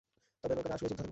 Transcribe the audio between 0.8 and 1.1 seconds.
চোখধাঁধানো!